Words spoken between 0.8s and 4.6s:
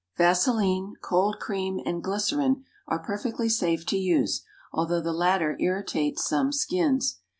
cold cream, and glycerine are perfectly safe to use,